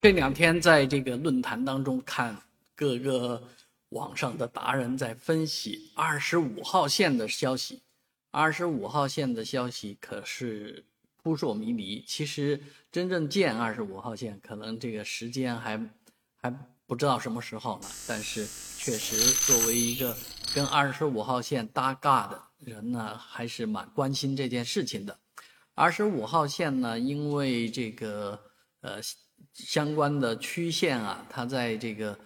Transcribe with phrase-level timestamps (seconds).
[0.00, 2.40] 这两天在这个论坛当中看
[2.76, 3.42] 各个
[3.88, 7.82] 网上的达人在分析二十五号线的消息，
[8.30, 10.84] 二十五号线的消息可是
[11.16, 12.04] 扑朔迷离。
[12.06, 12.60] 其实
[12.92, 15.90] 真正建二十五号线，可能这个时间还
[16.36, 16.48] 还
[16.86, 17.88] 不知道什么时候呢。
[18.06, 18.46] 但是
[18.76, 19.16] 确实，
[19.52, 20.16] 作为一个
[20.54, 25.18] 跟二十五号线搭嘎的人呢，还是蛮关心这件事情的。
[25.74, 28.40] 二十五号线呢，因为这个
[28.80, 29.00] 呃。
[29.54, 32.18] 相关的区县啊，它在这个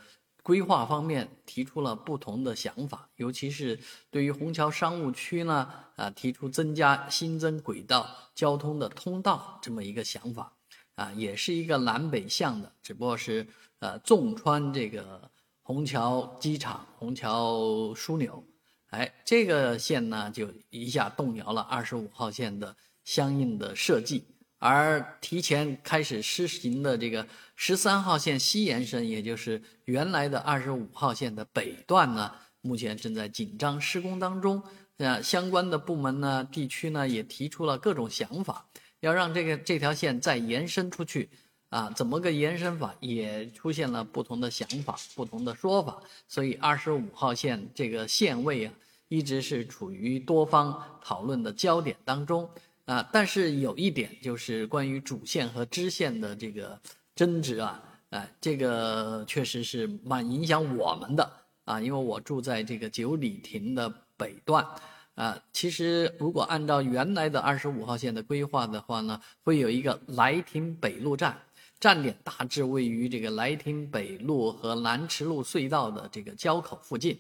[0.43, 3.79] 规划方面提出了不同的想法，尤其是
[4.11, 10.57] 对于虹桥商务区呢，啊，提出增加新增轨道交通的通道这么一个想法，
[10.95, 13.47] 啊，也是一个南北向的，只不过是
[13.81, 15.31] 呃纵穿这个
[15.63, 17.61] 虹桥机场、虹桥
[17.95, 18.43] 枢纽，
[18.87, 24.25] 哎，这个线呢就一下动摇了二十五号线的相应的设计。
[24.65, 27.27] 而提前开始施行的这个
[27.57, 34.63] 十三号线西延伸，也就是原来的二十五号线的北段呢，目前正在紧张施工当中。
[34.99, 38.65] 那，相关的部门呢、地区呢，也提出了各种想法，
[39.01, 41.29] 要让这个这条线再延伸出去。
[41.71, 46.01] 啊，怎么个延伸法，也出现了不同的想法、不同的说法。
[46.29, 48.73] 所以，二十五号线这个线位啊，
[49.09, 52.49] 一直是处于多方讨论的焦点当中。
[52.93, 56.79] 啊，但是有一点就是关于主线和支线的这个
[57.15, 61.33] 争执啊，啊，这个确实是蛮影响我们的
[61.65, 64.67] 啊，因为我住在这个九里亭的北段，
[65.15, 71.41] 啊，其实如果按照原来的二十五号线的规划的话呢，会有一个来亭北路站，
[71.81, 77.19] 站点大致位于这个来亭北路和南池路隧道的这个交口附近，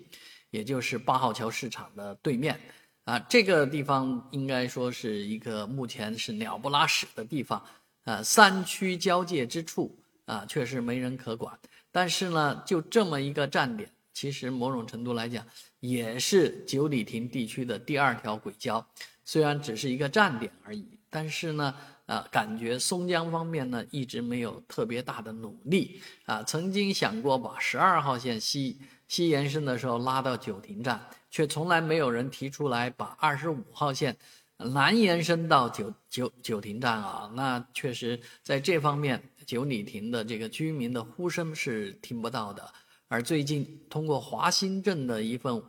[0.51, 2.61] 也就是八号桥市场的对面。
[3.05, 7.61] 啊，这个地方应该说是一个目前是鸟不拉屎的地方，
[8.05, 11.59] 啊，三区交界之处啊，确实没人可管。
[11.91, 15.45] 但是呢，就这么一个站点，其实某种程度来讲，
[15.81, 18.85] 也是九里亭地区的第二条轨交。
[19.25, 21.75] 虽然只是一个站点而已，但是呢，
[22.07, 31.05] 啊，感觉松江方面呢一直没有特别大的努力啊，曾经想过把十二号线西西延伸的时候拉到九亭站。
[31.33, 34.15] 却从来没有人提出来把二十五号线
[34.59, 42.71] 南延伸到九九九亭站啊，那确实在这方面九里亭的这个居民的呼声是听不到的。
[43.09, 45.61] 而最近通过华新镇的一份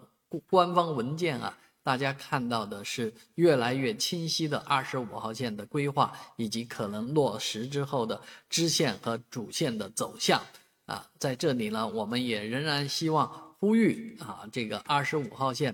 [0.50, 10.42] 官方文件啊，大家看到的是越来越清晰的二十五号线的规划以及可能落实之后的支线和主线的走向
[10.88, 13.53] 啊，在这里呢，我们也仍然希望。
[13.64, 15.74] 呼吁啊，这个二十五号线，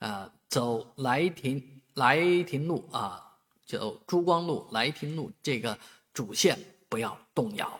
[0.00, 5.78] 啊，走来亭来亭路啊，走珠光路来亭路这个
[6.12, 7.78] 主线不要动摇。